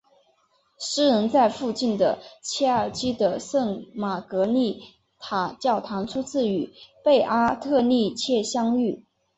[0.79, 4.81] 诗人在附近的切尔基的圣玛格丽
[5.19, 9.05] 塔教堂初次与贝阿特丽切相遇。